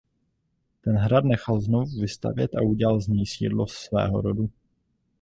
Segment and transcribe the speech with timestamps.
[0.81, 4.49] Ten hrad nechal znovu vystavět a udělal z něj sídlo svého rodu.